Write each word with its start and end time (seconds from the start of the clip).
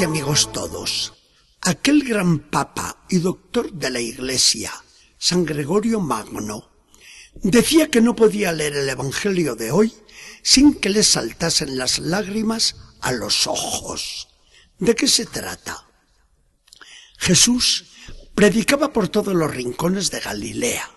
Y 0.00 0.04
amigos 0.04 0.50
todos, 0.52 1.12
aquel 1.60 2.02
gran 2.02 2.38
papa 2.38 3.04
y 3.10 3.18
doctor 3.18 3.70
de 3.72 3.90
la 3.90 4.00
Iglesia, 4.00 4.72
San 5.18 5.44
Gregorio 5.44 6.00
Magno, 6.00 6.70
decía 7.34 7.90
que 7.90 8.00
no 8.00 8.16
podía 8.16 8.52
leer 8.52 8.74
el 8.74 8.88
Evangelio 8.88 9.54
de 9.54 9.70
hoy 9.70 9.92
sin 10.42 10.74
que 10.74 10.88
le 10.88 11.04
saltasen 11.04 11.76
las 11.76 11.98
lágrimas 11.98 12.76
a 13.02 13.12
los 13.12 13.46
ojos. 13.46 14.28
¿De 14.78 14.94
qué 14.94 15.06
se 15.06 15.26
trata? 15.26 15.86
Jesús 17.18 17.84
predicaba 18.34 18.94
por 18.94 19.08
todos 19.08 19.34
los 19.34 19.54
rincones 19.54 20.10
de 20.10 20.20
Galilea. 20.20 20.90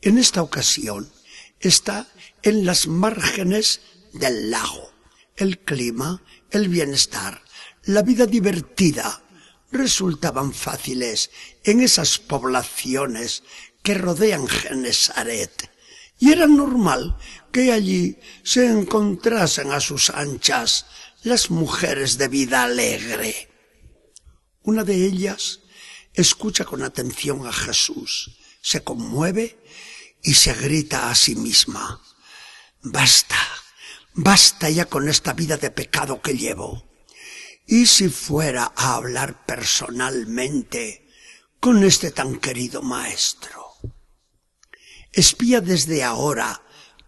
En 0.00 0.16
esta 0.16 0.42
ocasión 0.42 1.12
está 1.60 2.08
en 2.42 2.64
las 2.64 2.86
márgenes 2.86 3.82
del 4.14 4.50
lago. 4.50 4.90
El 5.36 5.58
clima, 5.58 6.22
el 6.50 6.68
bienestar, 6.68 7.42
la 7.84 8.02
vida 8.02 8.26
divertida 8.26 9.22
resultaban 9.70 10.52
fáciles 10.52 11.30
en 11.64 11.80
esas 11.80 12.18
poblaciones 12.18 13.42
que 13.82 13.94
rodean 13.94 14.46
Genesaret. 14.46 15.70
Y 16.18 16.30
era 16.30 16.46
normal 16.46 17.16
que 17.50 17.72
allí 17.72 18.18
se 18.44 18.66
encontrasen 18.66 19.72
a 19.72 19.80
sus 19.80 20.10
anchas 20.10 20.86
las 21.24 21.50
mujeres 21.50 22.18
de 22.18 22.28
vida 22.28 22.64
alegre. 22.64 23.48
Una 24.62 24.84
de 24.84 25.04
ellas 25.04 25.60
escucha 26.14 26.64
con 26.64 26.82
atención 26.82 27.46
a 27.46 27.52
Jesús, 27.52 28.38
se 28.60 28.84
conmueve 28.84 29.58
y 30.22 30.34
se 30.34 30.52
grita 30.54 31.10
a 31.10 31.14
sí 31.16 31.34
misma, 31.34 32.00
basta, 32.82 33.36
basta 34.14 34.70
ya 34.70 34.84
con 34.84 35.08
esta 35.08 35.32
vida 35.32 35.56
de 35.56 35.70
pecado 35.70 36.22
que 36.22 36.36
llevo. 36.36 36.91
¿Y 37.66 37.86
si 37.86 38.08
fuera 38.08 38.72
a 38.74 38.94
hablar 38.94 39.46
personalmente 39.46 41.08
con 41.60 41.84
este 41.84 42.10
tan 42.10 42.38
querido 42.38 42.82
maestro? 42.82 43.74
Espía 45.12 45.60
desde 45.60 46.02
ahora 46.02 46.62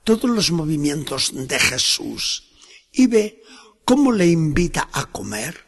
todos 0.05 0.31
los 0.31 0.51
movimientos 0.51 1.33
de 1.35 1.59
Jesús 1.59 2.51
y 2.93 3.07
ve 3.07 3.43
cómo 3.85 4.13
le 4.13 4.27
invita 4.27 4.89
a 4.93 5.07
comer 5.07 5.65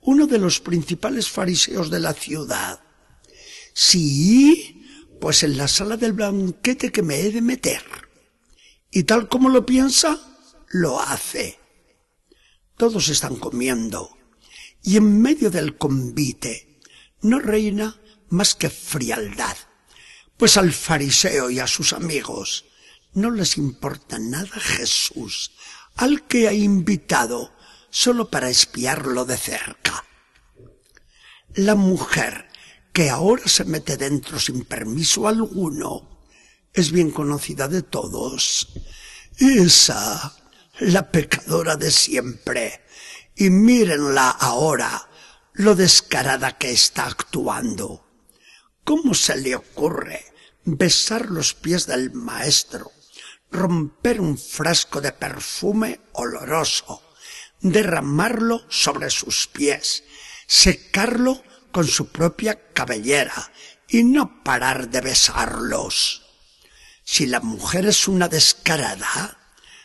uno 0.00 0.26
de 0.26 0.38
los 0.38 0.60
principales 0.60 1.28
fariseos 1.28 1.90
de 1.90 2.00
la 2.00 2.14
ciudad. 2.14 2.80
Sí, 3.74 4.84
pues 5.20 5.42
en 5.42 5.56
la 5.58 5.68
sala 5.68 5.96
del 5.96 6.14
banquete 6.14 6.90
que 6.90 7.02
me 7.02 7.20
he 7.20 7.30
de 7.30 7.42
meter. 7.42 7.82
Y 8.90 9.02
tal 9.04 9.28
como 9.28 9.48
lo 9.48 9.66
piensa, 9.66 10.18
lo 10.68 11.00
hace. 11.00 11.58
Todos 12.76 13.08
están 13.08 13.36
comiendo. 13.36 14.16
Y 14.82 14.96
en 14.96 15.20
medio 15.20 15.50
del 15.50 15.76
convite 15.76 16.80
no 17.22 17.38
reina 17.38 18.00
más 18.28 18.54
que 18.54 18.70
frialdad. 18.70 19.56
Pues 20.36 20.56
al 20.56 20.72
fariseo 20.72 21.50
y 21.50 21.58
a 21.58 21.66
sus 21.66 21.92
amigos 21.92 22.64
no 23.12 23.30
les 23.30 23.58
importa 23.58 24.18
nada 24.18 24.58
Jesús, 24.58 25.52
al 25.96 26.26
que 26.26 26.48
ha 26.48 26.52
invitado 26.52 27.52
solo 27.90 28.30
para 28.30 28.48
espiarlo 28.48 29.24
de 29.24 29.36
cerca. 29.36 30.04
La 31.54 31.74
mujer 31.74 32.48
que 32.92 33.10
ahora 33.10 33.46
se 33.46 33.64
mete 33.64 33.96
dentro 33.96 34.38
sin 34.38 34.64
permiso 34.64 35.26
alguno 35.26 36.24
es 36.72 36.92
bien 36.92 37.10
conocida 37.10 37.68
de 37.68 37.82
todos. 37.82 38.68
Esa, 39.38 40.36
la 40.78 41.10
pecadora 41.10 41.76
de 41.76 41.90
siempre. 41.90 42.84
Y 43.40 43.48
mírenla 43.48 44.28
ahora, 44.28 45.08
lo 45.54 45.74
descarada 45.74 46.58
que 46.58 46.72
está 46.72 47.06
actuando. 47.06 48.06
¿Cómo 48.84 49.14
se 49.14 49.34
le 49.38 49.56
ocurre 49.56 50.26
besar 50.64 51.30
los 51.30 51.54
pies 51.54 51.86
del 51.86 52.12
maestro, 52.12 52.92
romper 53.50 54.20
un 54.20 54.36
frasco 54.36 55.00
de 55.00 55.12
perfume 55.12 56.02
oloroso, 56.12 57.02
derramarlo 57.62 58.66
sobre 58.68 59.08
sus 59.08 59.48
pies, 59.48 60.04
secarlo 60.46 61.42
con 61.72 61.86
su 61.86 62.12
propia 62.12 62.72
cabellera 62.74 63.52
y 63.88 64.02
no 64.02 64.44
parar 64.44 64.90
de 64.90 65.00
besarlos. 65.00 66.26
Si 67.04 67.24
la 67.24 67.40
mujer 67.40 67.86
es 67.86 68.06
una 68.06 68.28
descarada, 68.28 69.38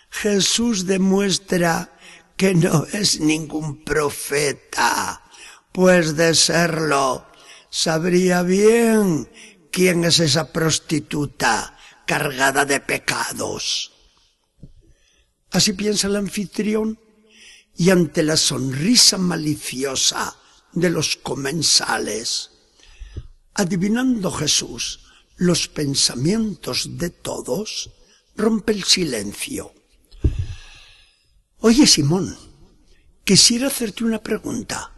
Jesús 0.10 0.86
demuestra 0.86 1.96
que 2.38 2.54
no 2.54 2.86
es 2.92 3.20
ningún 3.20 3.84
profeta, 3.84 5.24
pues 5.72 6.16
de 6.16 6.34
serlo, 6.36 7.26
sabría 7.70 8.42
bien 8.44 9.30
quién 9.72 10.04
es 10.06 10.20
esa 10.20 10.52
prostituta 10.52 11.78
cargada 12.06 12.66
de 12.66 12.80
pecados. 12.80 13.92
Así 15.52 15.74
piensa 15.74 16.08
el 16.08 16.16
anfitrión 16.18 17.00
y 17.76 17.90
ante 17.90 18.24
la 18.24 18.38
sonrisa 18.38 19.18
maliciosa 19.18 20.36
de 20.74 20.90
los 20.90 21.16
comensales, 21.18 22.52
adivinando 23.54 24.32
Jesús 24.32 25.02
los 25.38 25.68
pensamientos 25.68 26.98
de 26.98 27.10
todos, 27.10 27.92
rompe 28.36 28.72
el 28.72 28.84
silencio. 28.84 29.75
Oye, 31.68 31.88
Simón, 31.88 32.38
quisiera 33.24 33.70
hacerte 33.70 34.04
una 34.04 34.22
pregunta. 34.22 34.94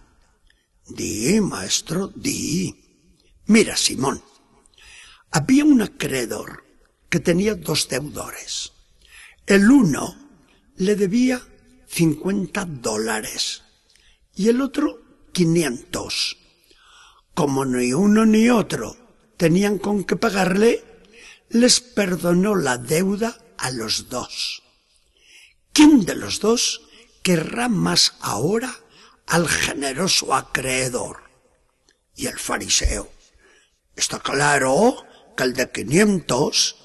Di, 0.85 1.39
maestro, 1.39 2.11
di. 2.13 2.75
Mira, 3.45 3.77
Simón, 3.77 4.21
había 5.31 5.63
un 5.63 5.81
acreedor 5.81 6.65
que 7.07 7.21
tenía 7.21 7.55
dos 7.55 7.87
deudores. 7.87 8.73
El 9.45 9.71
uno 9.71 10.13
le 10.75 10.97
debía 10.97 11.41
50 11.87 12.65
dólares 12.65 13.63
y 14.35 14.49
el 14.49 14.59
otro 14.59 14.99
500. 15.31 16.37
Como 17.33 17.63
ni 17.63 17.93
uno 17.93 18.25
ni 18.25 18.49
otro 18.49 18.97
tenían 19.37 19.77
con 19.77 20.03
qué 20.03 20.17
pagarle, 20.17 20.83
les 21.47 21.79
perdonó 21.79 22.55
la 22.55 22.77
deuda 22.77 23.39
a 23.57 23.71
los 23.71 24.09
dos. 24.09 24.66
¿Quién 25.77 26.05
de 26.05 26.15
los 26.15 26.39
dos 26.39 26.81
querrá 27.21 27.69
más 27.69 28.15
ahora 28.21 28.79
al 29.27 29.47
generoso 29.47 30.33
acreedor? 30.33 31.29
Y 32.15 32.25
el 32.25 32.39
fariseo. 32.39 33.11
Está 33.95 34.17
claro 34.19 35.05
que 35.37 35.43
el 35.43 35.53
de 35.53 35.69
500, 35.69 36.77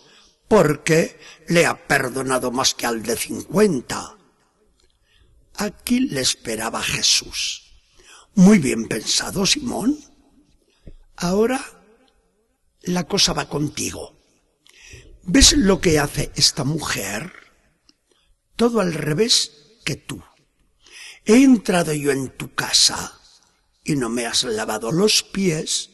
porque 0.46 1.18
le 1.48 1.64
ha 1.64 1.86
perdonado 1.86 2.50
más 2.50 2.74
que 2.74 2.84
al 2.84 3.02
de 3.02 3.16
50. 3.16 4.18
Aquí 5.56 6.00
le 6.00 6.20
esperaba 6.20 6.82
Jesús. 6.82 7.72
Muy 8.34 8.58
bien 8.58 8.88
pensado, 8.88 9.46
Simón. 9.46 9.98
Ahora 11.16 11.64
la 12.82 13.04
cosa 13.04 13.32
va 13.32 13.48
contigo. 13.48 14.20
¿Ves 15.22 15.56
lo 15.56 15.80
que 15.80 15.98
hace 15.98 16.30
esta 16.34 16.64
mujer? 16.64 17.41
Todo 18.62 18.78
al 18.78 18.94
revés 18.94 19.80
que 19.84 19.96
tú. 19.96 20.22
He 21.24 21.42
entrado 21.42 21.92
yo 21.94 22.12
en 22.12 22.28
tu 22.28 22.54
casa 22.54 23.20
y 23.82 23.96
no 23.96 24.08
me 24.08 24.24
has 24.24 24.44
lavado 24.44 24.92
los 24.92 25.24
pies 25.24 25.90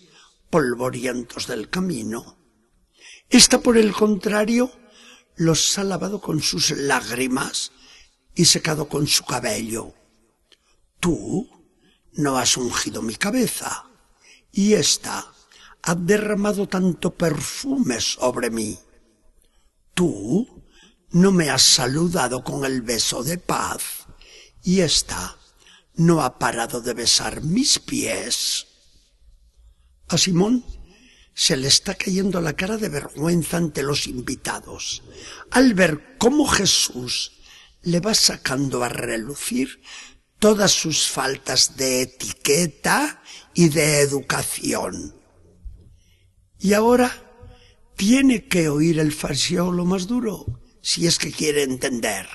polvorientos 0.50 1.46
del 1.46 1.70
camino. 1.70 2.36
Esta, 3.30 3.62
por 3.62 3.78
el 3.78 3.94
contrario, 3.94 4.70
los 5.36 5.78
ha 5.78 5.84
lavado 5.84 6.20
con 6.20 6.42
sus 6.42 6.72
lágrimas 6.72 7.72
y 8.34 8.44
secado 8.44 8.86
con 8.86 9.06
su 9.06 9.24
cabello. 9.24 9.94
Tú 11.00 11.48
no 12.12 12.36
has 12.36 12.58
ungido 12.58 13.00
mi 13.00 13.14
cabeza 13.14 13.86
y 14.52 14.74
ésta 14.74 15.32
ha 15.80 15.94
derramado 15.94 16.68
tanto 16.68 17.14
perfume 17.14 17.98
sobre 18.02 18.50
mí. 18.50 18.78
Tú 19.94 20.58
no 21.10 21.32
me 21.32 21.50
has 21.50 21.62
saludado 21.62 22.44
con 22.44 22.64
el 22.64 22.82
beso 22.82 23.22
de 23.22 23.38
paz 23.38 24.06
y 24.62 24.80
ésta 24.80 25.36
no 25.94 26.22
ha 26.22 26.38
parado 26.38 26.80
de 26.80 26.94
besar 26.94 27.42
mis 27.42 27.78
pies. 27.78 28.66
A 30.08 30.18
Simón 30.18 30.64
se 31.34 31.56
le 31.56 31.68
está 31.68 31.94
cayendo 31.94 32.40
la 32.40 32.54
cara 32.54 32.76
de 32.76 32.88
vergüenza 32.88 33.56
ante 33.56 33.82
los 33.82 34.06
invitados 34.06 35.02
al 35.50 35.74
ver 35.74 36.16
cómo 36.18 36.46
Jesús 36.46 37.32
le 37.82 38.00
va 38.00 38.14
sacando 38.14 38.82
a 38.82 38.88
relucir 38.88 39.80
todas 40.38 40.72
sus 40.72 41.08
faltas 41.08 41.76
de 41.76 42.02
etiqueta 42.02 43.22
y 43.54 43.68
de 43.68 44.00
educación. 44.00 45.14
Y 46.60 46.72
ahora 46.74 47.10
tiene 47.96 48.46
que 48.46 48.68
oír 48.68 48.98
el 48.98 49.12
fariseo 49.12 49.72
lo 49.72 49.84
más 49.84 50.06
duro, 50.06 50.46
si 50.88 51.06
es 51.06 51.18
que 51.18 51.30
quiere 51.30 51.64
entender. 51.64 52.26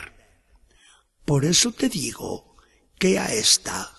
Por 1.26 1.44
eso 1.44 1.72
te 1.72 1.90
digo 1.90 2.56
que 3.00 3.18
a 3.18 3.34
esta 3.34 3.92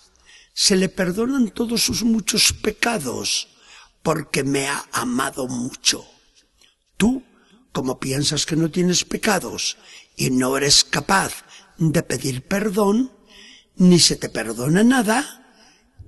se 0.53 0.77
le 0.77 0.87
perdonan 0.87 1.49
todos 1.49 1.83
sus 1.83 2.03
muchos 2.03 2.53
pecados, 2.53 3.49
porque 4.01 4.45
me 4.45 4.69
ha 4.69 4.85
amado 4.93 5.49
mucho. 5.49 6.05
Tú, 6.95 7.21
como 7.73 7.99
piensas 7.99 8.45
que 8.45 8.55
no 8.55 8.71
tienes 8.71 9.03
pecados 9.03 9.75
y 10.15 10.29
no 10.29 10.55
eres 10.55 10.85
capaz 10.85 11.43
de 11.77 12.01
pedir 12.03 12.47
perdón, 12.47 13.11
ni 13.75 13.99
se 13.99 14.15
te 14.15 14.29
perdona 14.29 14.85
nada, 14.85 15.51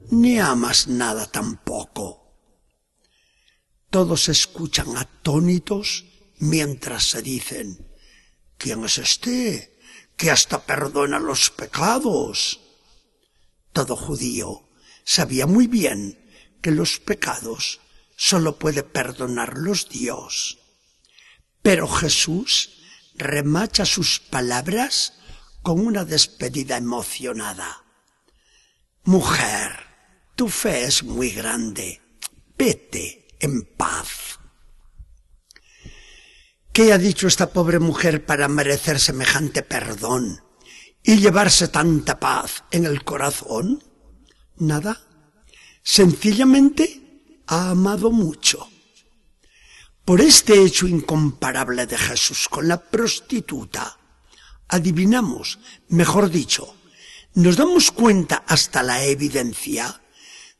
ni 0.09 0.39
amas 0.39 0.87
nada 0.87 1.25
tampoco. 1.25 2.33
Todos 3.89 4.29
escuchan 4.29 4.95
atónitos 4.95 6.05
mientras 6.39 7.09
se 7.09 7.21
dicen, 7.21 7.87
¿quién 8.57 8.83
es 8.85 8.97
este 8.97 9.79
que 10.15 10.31
hasta 10.31 10.65
perdona 10.65 11.19
los 11.19 11.49
pecados? 11.49 12.59
Todo 13.73 13.95
judío 13.95 14.69
sabía 15.03 15.47
muy 15.47 15.67
bien 15.67 16.19
que 16.61 16.71
los 16.71 16.99
pecados 16.99 17.79
solo 18.15 18.57
puede 18.57 18.83
perdonarlos 18.83 19.89
Dios. 19.89 20.57
Pero 21.61 21.87
Jesús 21.87 22.71
remacha 23.15 23.85
sus 23.85 24.19
palabras 24.19 25.13
con 25.61 25.85
una 25.85 26.05
despedida 26.05 26.77
emocionada. 26.77 27.83
Mujer, 29.03 29.71
tu 30.35 30.49
fe 30.49 30.85
es 30.85 31.03
muy 31.03 31.31
grande. 31.31 32.01
Vete 32.57 33.27
en 33.39 33.63
paz. 33.75 34.16
¿Qué 36.77 36.93
ha 36.93 36.99
dicho 36.99 37.25
esta 37.25 37.49
pobre 37.49 37.79
mujer 37.79 38.23
para 38.23 38.47
merecer 38.47 38.99
semejante 38.99 39.63
perdón 39.63 40.43
y 41.01 41.17
llevarse 41.17 41.69
tanta 41.69 42.19
paz 42.19 42.65
en 42.69 42.85
el 42.85 43.03
corazón? 43.03 43.83
Nada. 44.57 45.01
Sencillamente 45.81 47.41
ha 47.47 47.71
amado 47.71 48.11
mucho. 48.11 48.69
Por 50.05 50.21
este 50.21 50.63
hecho 50.63 50.85
incomparable 50.85 51.87
de 51.87 51.97
Jesús 51.97 52.47
con 52.47 52.67
la 52.67 52.79
prostituta, 52.79 53.97
adivinamos, 54.67 55.57
mejor 55.87 56.29
dicho, 56.29 56.75
nos 57.33 57.57
damos 57.57 57.89
cuenta 57.89 58.43
hasta 58.45 58.83
la 58.83 59.03
evidencia 59.03 59.99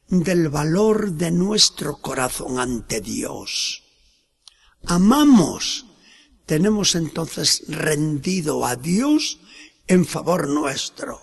del 0.07 0.49
valor 0.49 1.11
de 1.11 1.29
nuestro 1.29 1.97
corazón 1.97 2.59
ante 2.59 3.01
Dios. 3.01 3.83
Amamos, 4.87 5.85
tenemos 6.47 6.95
entonces 6.95 7.63
rendido 7.67 8.65
a 8.65 8.75
Dios 8.75 9.39
en 9.85 10.05
favor 10.05 10.47
nuestro. 10.47 11.21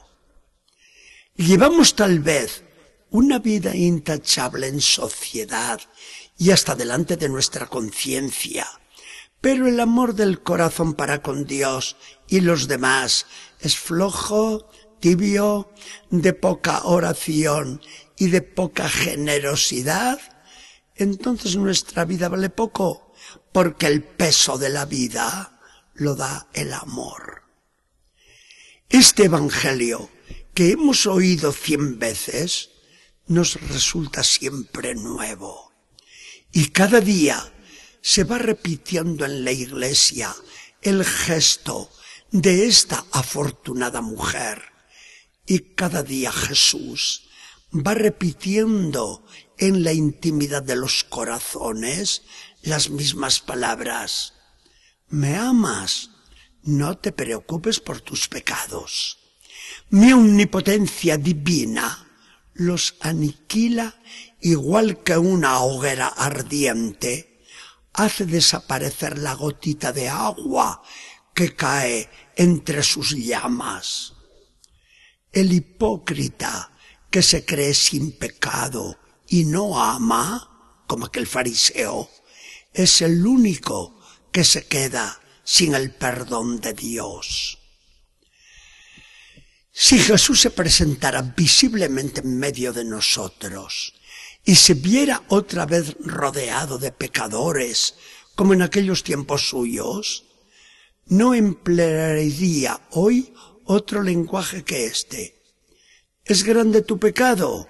Llevamos 1.35 1.97
tal 1.97 2.21
vez 2.21 2.63
una 3.11 3.39
vida 3.39 3.75
intachable 3.75 4.69
en 4.69 4.81
sociedad 4.81 5.81
y 6.39 6.51
hasta 6.51 6.75
delante 6.75 7.17
de 7.17 7.29
nuestra 7.29 7.67
conciencia. 7.67 8.69
Pero 9.41 9.67
el 9.67 9.81
amor 9.81 10.15
del 10.15 10.43
corazón 10.43 10.95
para 10.95 11.23
con 11.23 11.47
Dios 11.47 11.97
y 12.29 12.41
los 12.41 12.69
demás 12.69 13.27
es 13.61 13.77
flojo, 13.77 14.69
tibio, 15.01 15.71
de 16.11 16.35
poca 16.35 16.85
oración 16.85 17.81
y 18.19 18.29
de 18.29 18.43
poca 18.43 18.89
generosidad, 18.89 20.21
entonces 20.97 21.57
nuestra 21.57 22.05
vida 22.05 22.29
vale 22.29 22.51
poco, 22.51 23.04
porque 23.55 23.87
el 23.87 24.03
peso 24.03 24.59
de 24.59 24.69
la 24.69 24.85
vida 24.85 25.61
lo 25.95 26.17
da 26.17 26.49
el 26.55 26.73
amor. 26.73 27.45
Este 28.89 29.27
Evangelio 29.27 30.11
que 30.55 30.73
hemos 30.73 31.07
oído 31.07 31.53
cien 31.53 32.01
veces 32.01 32.71
nos 33.29 33.55
resulta 33.69 34.25
siempre 34.25 34.97
nuevo. 34.97 35.73
Y 36.51 36.71
cada 36.71 37.01
día 37.01 37.55
se 38.03 38.25
va 38.25 38.39
repitiendo 38.39 39.25
en 39.25 39.45
la 39.45 39.53
iglesia 39.53 40.35
el 40.83 41.05
gesto 41.05 41.93
de 42.33 42.67
esta 42.67 43.05
afortunada 43.13 44.01
mujer. 44.01 44.63
Y 45.47 45.61
cada 45.77 46.03
día 46.03 46.33
Jesús 46.33 47.29
va 47.73 47.95
repitiendo 47.95 49.25
en 49.59 49.85
la 49.85 49.93
intimidad 49.93 50.65
de 50.65 50.75
los 50.75 51.05
corazones 51.05 52.23
las 52.65 52.91
mismas 52.91 53.41
palabras. 53.41 54.35
¿Me 55.09 55.37
amas? 55.37 56.11
No 56.63 56.99
te 56.99 57.13
preocupes 57.13 57.79
por 57.79 58.01
tus 58.01 58.29
pecados. 58.29 59.19
Mi 59.91 60.13
omnipotencia 60.13 61.17
divina 61.19 62.09
los 62.55 62.95
aniquila 63.01 63.97
igual 64.41 65.03
que 65.03 65.17
una 65.17 65.61
hoguera 65.61 66.07
ardiente, 66.07 67.43
hace 67.95 68.27
desaparecer 68.27 69.19
la 69.19 69.35
gotita 69.35 69.93
de 69.93 70.09
agua 70.09 70.83
que 71.35 71.55
cae 71.55 72.11
entre 72.37 72.83
sus 72.83 73.17
llamas. 73.17 74.15
El 75.33 75.53
hipócrita 75.53 76.71
que 77.11 77.23
se 77.23 77.45
cree 77.45 77.75
sin 77.75 78.13
pecado 78.13 78.99
y 79.29 79.45
no 79.45 79.81
ama, 79.81 80.83
como 80.87 81.07
aquel 81.07 81.27
fariseo, 81.27 82.11
es 82.75 83.01
el 83.03 83.25
único 83.25 83.99
que 84.33 84.45
se 84.45 84.67
queda 84.67 85.21
sin 85.45 85.75
el 85.75 85.93
perdón 85.93 86.61
de 86.61 86.75
Dios. 86.75 87.59
Si 89.73 89.99
Jesús 89.99 90.41
se 90.41 90.51
presentara 90.51 91.23
visiblemente 91.23 92.21
en 92.21 92.39
medio 92.39 92.73
de 92.73 92.85
nosotros 92.85 93.95
y 94.45 94.57
se 94.57 94.75
viera 94.75 95.23
otra 95.29 95.67
vez 95.67 95.97
rodeado 96.01 96.79
de 96.79 96.93
pecadores, 96.93 97.95
como 98.35 98.53
en 98.53 98.63
aquellos 98.63 99.03
tiempos 99.03 99.49
suyos, 99.49 100.25
no 101.07 101.35
emplearía 101.35 102.81
hoy 102.91 103.33
otro 103.65 104.03
lenguaje 104.03 104.65
que 104.65 104.87
este. 104.87 105.43
¿Es 106.25 106.43
grande 106.43 106.83
tu 106.83 106.99
pecado? 106.99 107.69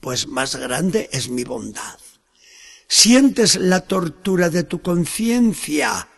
Pues 0.00 0.26
más 0.26 0.56
grande 0.56 1.08
es 1.12 1.28
mi 1.28 1.44
bondad. 1.44 1.98
¿Sientes 2.88 3.56
la 3.56 3.82
tortura 3.82 4.48
de 4.48 4.64
tu 4.64 4.80
conciencia? 4.80 6.08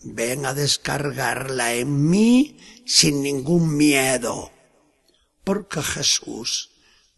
Ven 0.00 0.46
a 0.46 0.54
descargarla 0.54 1.74
en 1.74 2.08
mí 2.08 2.56
sin 2.86 3.20
ningún 3.20 3.76
miedo. 3.76 4.52
Porque 5.42 5.82
Jesús 5.82 6.70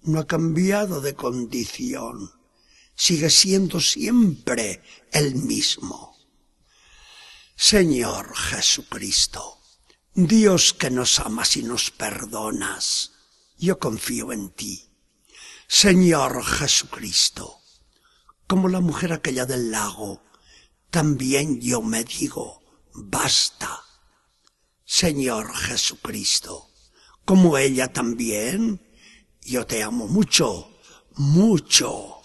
no 0.02 0.20
ha 0.20 0.26
cambiado 0.26 1.02
de 1.02 1.14
condición, 1.14 2.32
sigue 2.94 3.28
siendo 3.28 3.80
siempre 3.80 4.82
el 5.12 5.34
mismo. 5.34 6.16
Señor 7.54 8.34
Jesucristo, 8.34 9.58
Dios 10.14 10.72
que 10.72 10.90
nos 10.90 11.20
amas 11.20 11.56
y 11.58 11.62
nos 11.62 11.90
perdonas, 11.90 13.12
yo 13.58 13.78
confío 13.78 14.32
en 14.32 14.50
ti. 14.50 14.90
Señor 15.68 16.42
Jesucristo, 16.44 17.60
como 18.46 18.68
la 18.68 18.80
mujer 18.80 19.12
aquella 19.12 19.46
del 19.46 19.70
lago, 19.70 20.22
también 20.90 21.60
yo 21.60 21.82
me 21.82 22.04
digo, 22.04 22.62
basta. 22.94 23.82
Señor 24.84 25.52
Jesucristo, 25.54 26.70
como 27.24 27.58
ella 27.58 27.92
también, 27.92 28.80
yo 29.42 29.66
te 29.66 29.82
amo 29.82 30.06
mucho, 30.06 30.70
mucho. 31.16 32.22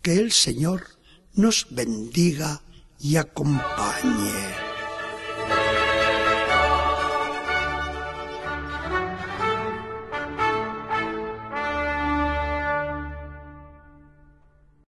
Que 0.00 0.14
el 0.14 0.30
Señor 0.30 0.86
nos 1.34 1.66
bendiga 1.70 2.62
y 3.00 3.16
acompañe. 3.16 4.67